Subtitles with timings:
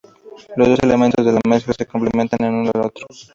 [0.57, 3.05] Los dos elementos de la mezcla se complementan el uno al otro.